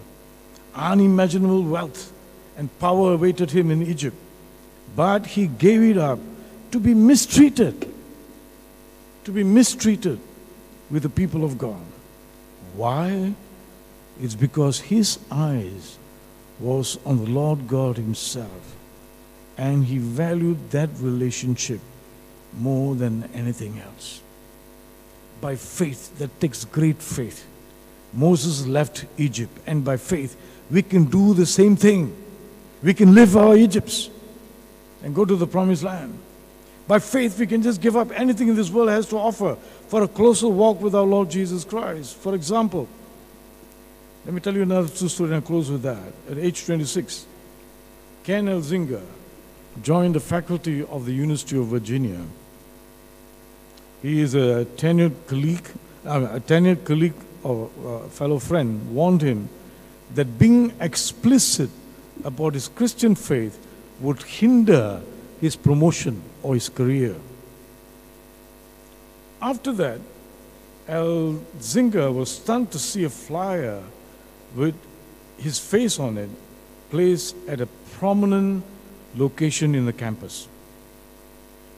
Unimaginable 0.75 1.63
wealth 1.63 2.12
and 2.57 2.79
power 2.79 3.15
awaited 3.15 3.51
him 3.51 3.71
in 3.71 3.83
Egypt. 3.83 4.17
But 4.95 5.27
he 5.27 5.47
gave 5.47 5.83
it 5.83 5.99
up 5.99 6.19
to 6.71 6.81
be 6.81 6.95
mistreated, 6.95 7.93
to 9.25 9.31
be 9.31 9.45
mistreated 9.45 10.19
with 10.91 11.03
the 11.03 11.09
people 11.09 11.45
of 11.45 11.59
God. 11.59 11.85
Why? 12.75 13.35
It's 14.21 14.35
because 14.35 14.81
his 14.81 15.19
eyes 15.31 15.99
was 16.61 16.99
on 17.05 17.25
the 17.25 17.31
Lord 17.31 17.67
God 17.67 17.97
himself 17.97 18.77
and 19.57 19.85
he 19.85 19.99
valued 19.99 20.71
that 20.71 20.91
relationship 20.99 21.81
more 22.59 22.95
than 22.95 23.29
anything 23.35 23.81
else. 23.81 24.21
By 25.41 25.57
faith, 25.57 26.17
that 26.19 26.41
takes 26.41 26.65
great 26.65 27.03
faith. 27.03 27.47
Moses 28.13 28.67
left 28.67 29.07
Egypt, 29.17 29.57
and 29.67 29.85
by 29.85 29.97
faith, 29.97 30.37
we 30.71 30.83
can 30.83 31.05
do 31.05 31.35
the 31.35 31.47
same 31.47 31.77
thing. 31.77 32.15
We 32.83 32.95
can 32.95 33.15
live 33.15 33.37
our 33.37 33.57
Egypts 33.57 34.11
and 35.03 35.15
go 35.15 35.25
to 35.25 35.37
the 35.37 35.47
promised 35.47 35.83
land. 35.83 36.19
By 36.89 36.99
faith, 36.99 37.39
we 37.39 37.47
can 37.47 37.63
just 37.63 37.81
give 37.81 37.97
up 37.97 38.11
anything 38.13 38.49
in 38.49 38.57
this 38.57 38.71
world 38.71 38.89
has 38.89 39.07
to 39.09 39.17
offer 39.17 39.57
for 39.89 40.03
a 40.03 40.09
closer 40.09 40.49
walk 40.49 40.81
with 40.81 40.95
our 40.95 41.05
Lord 41.05 41.31
Jesus 41.31 41.65
Christ. 41.65 42.17
For 42.17 42.35
example, 42.35 42.89
let 44.25 44.35
me 44.35 44.41
tell 44.41 44.55
you 44.55 44.63
another 44.63 44.89
true 44.89 45.09
story 45.09 45.29
and 45.29 45.37
I'll 45.37 45.43
close 45.43 45.71
with 45.71 45.83
that. 45.83 46.13
At 46.31 46.39
age 46.39 46.65
26, 46.65 47.27
Ken 48.25 48.47
Elzinga 48.47 49.01
joined 49.83 50.15
the 50.15 50.21
faculty 50.21 50.83
of 50.85 51.07
the 51.07 51.13
University 51.13 51.59
of 51.59 51.67
Virginia. 51.67 52.21
he 54.03 54.21
is 54.21 54.35
a 54.35 54.67
tenured 54.77 55.15
colleague, 55.29 55.67
uh, 56.05 56.29
a 56.33 56.41
tenured 56.41 56.85
colleague 56.85 57.15
or 57.45 57.71
uh, 57.87 58.09
fellow 58.09 58.39
friend, 58.39 58.95
warned 58.95 59.23
him 59.23 59.49
that 60.15 60.39
being 60.39 60.73
explicit 60.81 61.71
about 62.25 62.55
his 62.55 62.69
Christian 62.69 63.15
faith 63.15 63.59
would 64.01 64.23
hinder 64.23 65.03
his 65.41 65.57
promotion 65.57 66.23
or 66.43 66.55
his 66.55 66.69
career. 66.69 67.17
After 69.41 69.73
that, 69.73 70.01
Al 70.89 71.41
Zinger 71.59 72.13
was 72.15 72.31
stunned 72.31 72.71
to 72.73 72.79
see 72.79 73.05
a 73.05 73.11
flyer 73.11 73.83
with 74.55 74.75
his 75.39 75.59
face 75.59 75.99
on 75.99 76.19
it 76.19 76.31
placed 76.91 77.35
at 77.49 77.61
a 77.61 77.67
prominent 77.99 78.63
location 79.17 79.75
in 79.75 79.87
the 79.87 79.93
campus. 79.93 80.49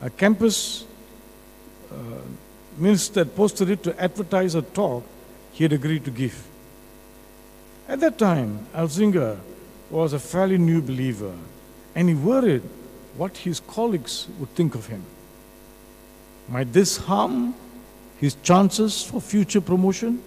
A 0.03 0.11
campus 0.11 0.85
uh, 1.91 1.95
minister 2.77 3.25
posted 3.25 3.71
it 3.71 3.83
to 3.85 3.99
advertise 4.03 4.55
a 4.55 4.63
talk 4.63 5.05
he 5.53 5.65
had 5.65 5.73
agreed 5.73 6.05
to 6.05 6.11
give. 6.11 6.47
At 7.89 8.01
that 8.01 8.19
time, 8.19 8.67
Elzinga 8.75 9.39
was 9.91 10.13
a 10.13 10.19
fairly 10.19 10.59
new 10.59 10.81
believer, 10.81 11.33
and 11.95 12.09
he 12.09 12.15
worried 12.15 12.63
what 13.17 13.37
his 13.37 13.61
colleagues 13.61 14.29
would 14.39 14.49
think 14.55 14.75
of 14.75 14.87
him. 14.87 15.05
Might 16.49 16.73
this 16.73 16.97
harm 16.97 17.55
his 18.19 18.37
chances 18.43 19.03
for 19.03 19.21
future 19.21 19.61
promotion? 19.61 20.23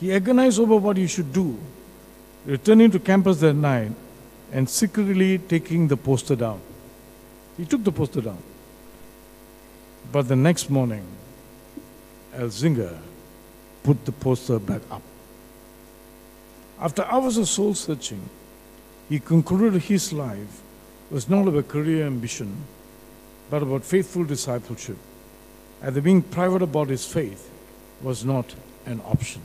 He 0.00 0.12
agonized 0.12 0.60
over 0.60 0.76
what 0.76 0.96
he 0.96 1.06
should 1.06 1.32
do, 1.32 1.58
returning 2.46 2.90
to 2.92 2.98
campus 2.98 3.40
that 3.40 3.54
night 3.54 3.92
and 4.52 4.68
secretly 4.68 5.38
taking 5.38 5.88
the 5.88 5.96
poster 5.96 6.36
down. 6.36 6.60
He 7.56 7.64
took 7.64 7.84
the 7.84 7.92
poster 7.92 8.20
down. 8.20 8.38
But 10.10 10.28
the 10.28 10.36
next 10.36 10.70
morning, 10.70 11.04
Elzinga 12.34 12.96
put 13.82 14.04
the 14.04 14.12
poster 14.12 14.58
back 14.58 14.80
up. 14.90 15.02
After 16.80 17.04
hours 17.04 17.36
of 17.36 17.48
soul 17.48 17.74
searching, 17.74 18.28
he 19.08 19.18
concluded 19.18 19.82
his 19.82 20.12
life 20.12 20.62
was 21.10 21.28
not 21.28 21.48
about 21.48 21.68
career 21.68 22.06
ambition, 22.06 22.64
but 23.50 23.62
about 23.62 23.84
faithful 23.84 24.24
discipleship. 24.24 24.98
And 25.82 25.94
the 25.94 26.02
being 26.02 26.22
private 26.22 26.62
about 26.62 26.88
his 26.88 27.06
faith 27.06 27.50
was 28.02 28.24
not 28.24 28.54
an 28.86 29.00
option. 29.04 29.42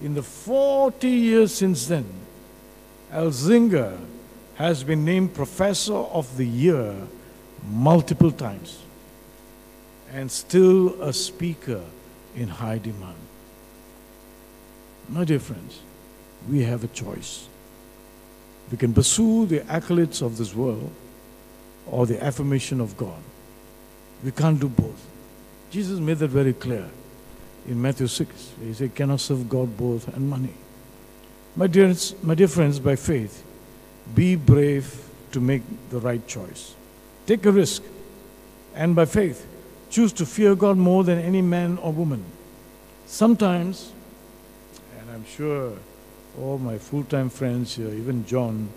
In 0.00 0.14
the 0.14 0.22
40 0.22 1.08
years 1.08 1.54
since 1.54 1.86
then, 1.86 2.06
Elzinga 3.12 3.98
has 4.56 4.82
been 4.82 5.04
named 5.04 5.34
Professor 5.34 5.94
of 5.94 6.36
the 6.36 6.46
Year 6.46 6.96
multiple 7.70 8.32
times 8.32 8.82
and 10.12 10.30
still 10.30 11.00
a 11.00 11.12
speaker 11.12 11.82
in 12.34 12.48
high 12.48 12.78
demand. 12.78 13.16
My 15.08 15.24
dear 15.24 15.38
friends, 15.38 15.80
we 16.48 16.62
have 16.62 16.84
a 16.84 16.88
choice. 16.88 17.48
We 18.70 18.78
can 18.78 18.94
pursue 18.94 19.46
the 19.46 19.60
accolades 19.60 20.22
of 20.22 20.38
this 20.38 20.54
world 20.54 20.90
or 21.90 22.06
the 22.06 22.22
affirmation 22.22 22.80
of 22.80 22.96
God. 22.96 23.20
We 24.24 24.30
can't 24.30 24.58
do 24.58 24.68
both. 24.68 25.06
Jesus 25.70 25.98
made 25.98 26.18
that 26.18 26.28
very 26.28 26.52
clear 26.52 26.88
in 27.66 27.80
Matthew 27.80 28.06
6. 28.06 28.52
He 28.62 28.74
said, 28.74 28.94
cannot 28.94 29.20
serve 29.20 29.48
God 29.48 29.76
both 29.76 30.08
and 30.14 30.28
money. 30.28 30.54
My 31.56 31.66
dear, 31.66 31.94
my 32.22 32.34
dear 32.34 32.48
friends, 32.48 32.78
by 32.78 32.96
faith, 32.96 33.44
be 34.14 34.36
brave 34.36 35.08
to 35.32 35.40
make 35.40 35.62
the 35.90 35.98
right 35.98 36.26
choice. 36.26 36.74
Take 37.26 37.44
a 37.46 37.52
risk. 37.52 37.82
And 38.74 38.96
by 38.96 39.04
faith, 39.04 39.46
choose 39.90 40.12
to 40.14 40.24
fear 40.24 40.54
God 40.54 40.78
more 40.78 41.04
than 41.04 41.18
any 41.18 41.42
man 41.42 41.78
or 41.78 41.92
woman. 41.92 42.24
Sometimes, 43.06 43.92
I'm 45.22 45.28
sure 45.28 45.72
all 46.36 46.58
my 46.58 46.78
full 46.78 47.04
time 47.04 47.30
friends 47.30 47.76
here, 47.76 47.90
even 47.90 48.26
John, 48.26 48.68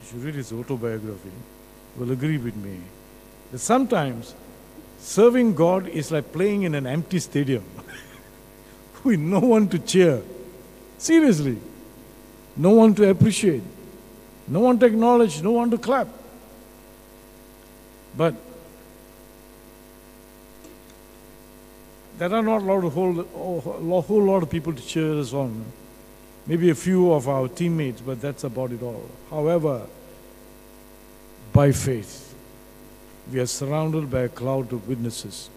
you 0.00 0.08
should 0.08 0.24
read 0.24 0.34
his 0.34 0.54
autobiography, 0.54 1.32
will 1.98 2.12
agree 2.12 2.38
with 2.38 2.56
me 2.56 2.78
that 3.52 3.58
sometimes 3.58 4.34
serving 4.98 5.54
God 5.54 5.86
is 5.86 6.10
like 6.10 6.32
playing 6.32 6.62
in 6.62 6.74
an 6.74 6.86
empty 6.86 7.18
stadium 7.18 7.62
with 9.04 9.20
no 9.20 9.40
one 9.40 9.68
to 9.68 9.78
cheer. 9.78 10.22
Seriously. 10.96 11.58
No 12.56 12.70
one 12.70 12.94
to 12.94 13.10
appreciate. 13.10 13.62
No 14.48 14.60
one 14.60 14.78
to 14.78 14.86
acknowledge. 14.86 15.42
No 15.42 15.50
one 15.50 15.70
to 15.72 15.76
clap. 15.76 16.08
But 18.16 18.34
there 22.28 22.34
are 22.34 22.42
not 22.42 22.60
a 22.60 22.64
lot 22.66 22.84
of 22.84 22.92
whole, 22.92 24.02
whole 24.02 24.22
lot 24.22 24.42
of 24.42 24.50
people 24.50 24.74
to 24.74 24.82
cheer 24.82 25.18
us 25.18 25.32
on. 25.32 25.64
Maybe 26.46 26.68
a 26.68 26.74
few 26.74 27.12
of 27.12 27.26
our 27.30 27.48
teammates, 27.48 28.02
but 28.02 28.20
that's 28.20 28.44
about 28.44 28.72
it 28.72 28.82
all. 28.82 29.08
However, 29.30 29.86
by 31.54 31.72
faith, 31.72 32.34
we 33.32 33.40
are 33.40 33.46
surrounded 33.46 34.10
by 34.10 34.20
a 34.20 34.28
cloud 34.28 34.70
of 34.70 34.86
witnesses 34.86 35.48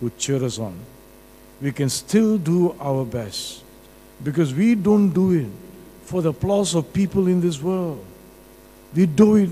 who 0.00 0.10
cheer 0.18 0.42
us 0.42 0.58
on. 0.58 0.76
We 1.60 1.70
can 1.70 1.88
still 1.88 2.36
do 2.36 2.74
our 2.80 3.04
best 3.04 3.62
because 4.24 4.52
we 4.52 4.74
don't 4.74 5.10
do 5.10 5.30
it 5.30 5.50
for 6.02 6.20
the 6.20 6.30
applause 6.30 6.74
of 6.74 6.92
people 6.92 7.28
in 7.28 7.40
this 7.40 7.62
world. 7.62 8.04
We 8.92 9.06
do 9.06 9.36
it 9.36 9.50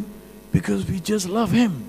because 0.50 0.84
we 0.84 0.98
just 0.98 1.28
love 1.28 1.52
Him. 1.52 1.84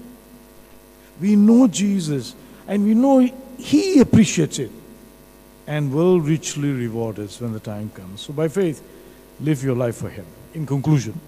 We 1.19 1.35
know 1.35 1.67
Jesus 1.67 2.35
and 2.67 2.85
we 2.85 2.93
know 2.93 3.27
He 3.61 3.99
appreciates 3.99 4.59
it 4.59 4.71
and 5.67 5.93
will 5.93 6.19
richly 6.19 6.71
reward 6.71 7.19
us 7.19 7.39
when 7.39 7.53
the 7.53 7.59
time 7.59 7.91
comes. 7.91 8.21
So, 8.21 8.33
by 8.33 8.47
faith, 8.47 8.81
live 9.39 9.63
your 9.63 9.75
life 9.75 9.97
for 9.97 10.09
Him. 10.09 10.25
In 10.53 10.65
conclusion, 10.65 11.19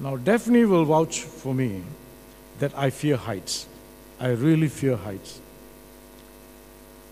now 0.00 0.16
Daphne 0.16 0.64
will 0.64 0.84
vouch 0.84 1.20
for 1.22 1.54
me 1.54 1.82
that 2.60 2.72
I 2.76 2.90
fear 2.90 3.16
heights. 3.16 3.66
I 4.20 4.28
really 4.28 4.68
fear 4.68 4.96
heights. 4.96 5.40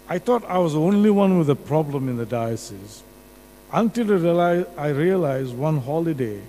I 0.08 0.18
thought 0.18 0.44
I 0.44 0.58
was 0.58 0.72
the 0.72 0.80
only 0.80 1.10
one 1.10 1.38
with 1.38 1.50
a 1.50 1.56
problem 1.56 2.08
in 2.08 2.16
the 2.16 2.24
diocese 2.24 3.02
until 3.72 4.40
I 4.40 4.88
realized, 4.88 5.54
one 5.54 5.80
holiday 5.80 6.40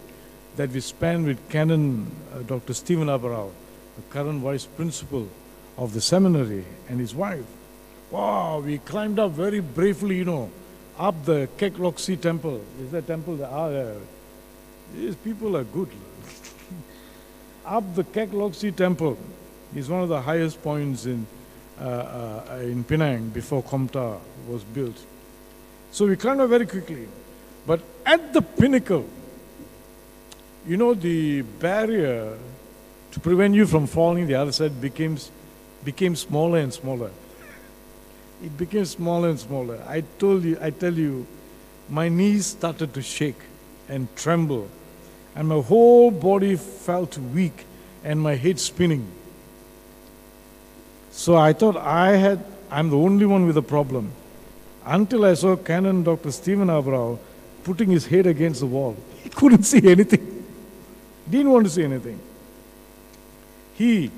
that 0.56 0.70
we 0.70 0.80
spent 0.80 1.26
with 1.26 1.50
Canon 1.50 2.10
uh, 2.34 2.40
Dr. 2.44 2.74
Stephen 2.74 3.08
Abarao, 3.08 3.52
the 3.96 4.02
current 4.10 4.42
vice 4.42 4.66
principal 4.66 5.28
of 5.80 5.94
the 5.94 6.02
seminary, 6.02 6.66
and 6.90 7.00
his 7.00 7.16
wife. 7.16 7.46
Wow, 8.12 8.60
we 8.60 8.80
climbed 8.80 9.18
up 9.18 9.32
very 9.32 9.62
bravely, 9.62 10.18
you 10.18 10.26
know, 10.26 10.52
up 10.98 11.16
the 11.24 11.48
Kek 11.58 11.80
Lok 11.80 11.98
Si 11.98 12.18
temple. 12.18 12.62
Is 12.82 12.92
that 12.92 13.08
temple? 13.08 13.38
There? 13.38 13.48
Ah. 13.50 13.94
These 14.94 15.16
people 15.16 15.56
are 15.56 15.64
good. 15.64 15.88
up 17.66 17.96
the 17.96 18.04
Kek 18.04 18.34
Lok 18.34 18.54
Si 18.56 18.72
temple 18.72 19.18
is 19.74 19.90
one 19.90 20.02
of 20.02 20.10
the 20.10 20.22
highest 20.22 20.62
points 20.62 21.06
in, 21.06 21.26
uh, 21.80 21.86
uh, 21.86 22.60
in 22.62 22.84
Penang 22.84 23.30
before 23.30 23.64
Komtar 23.64 24.20
was 24.50 24.66
built. 24.66 24.98
So 25.92 26.08
we 26.08 26.18
climbed 26.18 26.42
up 26.42 26.50
very 26.50 26.66
quickly. 26.66 27.08
But 27.66 27.80
at 28.06 28.34
the 28.34 28.42
pinnacle, 28.42 29.08
you 30.68 30.76
know, 30.76 30.94
the 30.94 31.42
barrier 31.42 32.38
to 33.12 33.20
prevent 33.22 33.56
you 33.56 33.66
from 33.66 33.88
falling 33.88 34.28
the 34.28 34.36
other 34.36 34.52
side 34.52 34.82
became, 34.82 35.18
became 35.84 36.16
smaller 36.16 36.60
and 36.60 36.74
smaller. 36.74 37.12
It 38.44 38.58
became 38.58 38.86
smaller 38.86 39.30
and 39.30 39.40
smaller. 39.40 39.84
I 39.88 40.02
told 40.18 40.44
you, 40.44 40.58
I 40.62 40.70
tell 40.70 40.94
you, 40.94 41.28
my 41.90 42.10
knees 42.10 42.46
started 42.46 42.94
to 42.94 43.02
shake 43.02 43.40
and 43.88 44.08
tremble, 44.16 44.70
and 45.36 45.48
my 45.48 45.62
whole 45.62 46.12
body 46.12 46.56
felt 46.56 47.18
weak 47.18 47.66
and 48.04 48.22
my 48.22 48.36
head 48.36 48.60
spinning. 48.60 49.06
So 51.12 51.36
I 51.36 51.54
thought 51.54 51.76
I 51.76 52.12
had, 52.12 52.44
I'm 52.72 52.90
the 52.90 52.98
only 52.98 53.26
one 53.26 53.46
with 53.46 53.58
a 53.58 53.62
problem 53.62 54.12
until 54.86 55.26
I 55.26 55.34
saw 55.34 55.56
Canon 55.56 56.04
Dr. 56.04 56.32
Stephen 56.32 56.68
Abrao 56.68 57.20
putting 57.64 57.90
his 57.90 58.06
head 58.06 58.26
against 58.26 58.62
the 58.62 58.66
wall. 58.66 58.96
He 59.24 59.30
couldn't 59.30 59.64
see 59.64 59.86
anything. 59.86 60.46
Didn't 61.30 61.52
want 61.52 61.66
to 61.66 61.70
see 61.70 61.84
anything. 61.84 62.20
He 63.76 64.12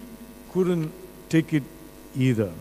couldn't 0.54 0.94
take 1.32 1.54
it 1.54 1.64
either. 2.16 2.52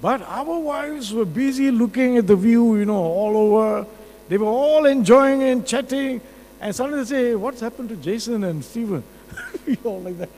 But 0.00 0.22
our 0.22 0.58
wives 0.58 1.12
were 1.12 1.24
busy 1.24 1.70
looking 1.70 2.16
at 2.16 2.26
the 2.26 2.36
view, 2.36 2.76
you 2.76 2.84
know, 2.84 3.02
all 3.02 3.36
over. 3.36 3.86
They 4.28 4.38
were 4.38 4.46
all 4.46 4.86
enjoying 4.86 5.42
and 5.42 5.66
chatting. 5.66 6.20
And 6.60 6.74
suddenly 6.74 7.02
they 7.02 7.08
say, 7.08 7.34
What's 7.34 7.60
happened 7.60 7.88
to 7.88 7.96
Jason 7.96 8.44
and 8.44 8.64
Stephen? 8.64 9.02
we 9.66 9.76
all 9.84 10.00
like 10.00 10.18
that. 10.18 10.28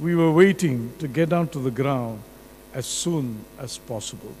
We 0.00 0.14
were 0.14 0.32
waiting 0.32 0.92
to 1.00 1.08
get 1.08 1.28
down 1.28 1.48
to 1.48 1.58
the 1.58 1.72
ground 1.72 2.22
as 2.72 2.86
soon 2.86 3.44
as 3.58 3.78
possible. 3.78 4.32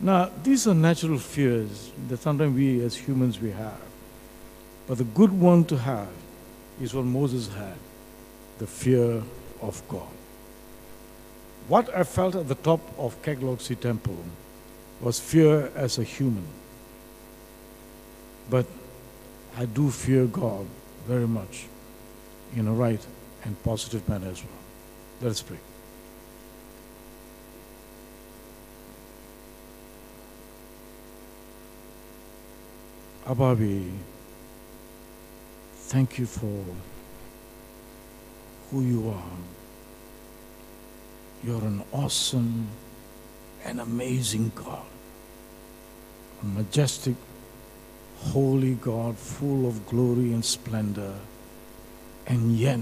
Now, 0.00 0.30
these 0.42 0.68
are 0.68 0.74
natural 0.74 1.18
fears 1.18 1.90
that 2.08 2.20
sometimes 2.20 2.54
we 2.54 2.80
as 2.84 2.94
humans 2.94 3.40
we 3.40 3.50
have. 3.50 3.80
But 4.86 4.98
the 4.98 5.04
good 5.04 5.32
one 5.32 5.64
to 5.64 5.78
have 5.78 6.08
is 6.80 6.94
what 6.94 7.04
Moses 7.04 7.48
had. 7.52 7.76
The 8.58 8.66
fear 8.66 9.22
of 9.60 9.82
God. 9.88 10.08
What 11.68 11.94
I 11.94 12.04
felt 12.04 12.34
at 12.36 12.48
the 12.48 12.54
top 12.54 12.80
of 12.98 13.20
Kek 13.22 13.42
Lok 13.42 13.60
Si 13.60 13.74
Temple 13.74 14.16
was 15.00 15.18
fear 15.20 15.70
as 15.74 15.98
a 15.98 16.04
human. 16.04 16.46
But 18.48 18.66
I 19.58 19.66
do 19.66 19.90
fear 19.90 20.26
God 20.26 20.66
very 21.06 21.26
much 21.26 21.66
in 22.54 22.68
a 22.68 22.72
right 22.72 23.04
and 23.44 23.60
positive 23.62 24.08
manner 24.08 24.28
as 24.28 24.42
well. 24.42 24.52
Let 25.20 25.30
us 25.30 25.42
pray. 25.42 25.58
Ababi, 33.26 33.90
thank 35.74 36.18
you 36.18 36.26
for 36.26 36.64
who 38.70 38.82
you 38.82 39.10
are. 39.10 39.38
You're 41.44 41.64
an 41.64 41.82
awesome 41.92 42.68
and 43.64 43.80
amazing 43.80 44.52
God, 44.54 44.86
a 46.42 46.46
majestic, 46.46 47.14
holy 48.18 48.74
God, 48.74 49.16
full 49.16 49.66
of 49.66 49.86
glory 49.86 50.32
and 50.32 50.44
splendor. 50.44 51.14
And 52.26 52.56
yet, 52.56 52.80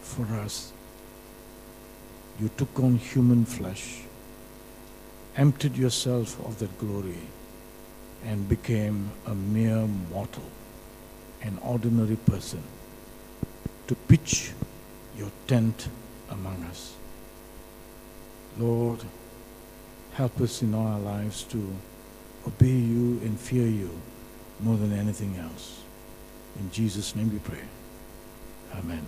for 0.00 0.24
us, 0.36 0.72
you 2.40 2.50
took 2.56 2.78
on 2.78 2.96
human 2.96 3.44
flesh, 3.44 4.02
emptied 5.36 5.76
yourself 5.76 6.38
of 6.46 6.58
that 6.58 6.78
glory, 6.78 7.18
and 8.24 8.48
became 8.48 9.10
a 9.26 9.34
mere 9.34 9.86
mortal, 10.10 10.42
an 11.42 11.58
ordinary 11.62 12.16
person, 12.16 12.62
to 13.86 13.94
pitch 13.94 14.52
your 15.16 15.30
tent 15.46 15.88
among 16.30 16.62
us. 16.64 16.94
Lord, 18.58 19.00
help 20.14 20.40
us 20.40 20.62
in 20.62 20.74
our 20.74 20.98
lives 20.98 21.44
to 21.44 21.74
obey 22.46 22.66
you 22.68 23.20
and 23.22 23.38
fear 23.38 23.66
you 23.66 23.90
more 24.60 24.76
than 24.76 24.92
anything 24.92 25.36
else. 25.36 25.82
In 26.58 26.70
Jesus' 26.70 27.14
name 27.14 27.32
we 27.32 27.38
pray. 27.38 27.62
Amen. 28.74 29.06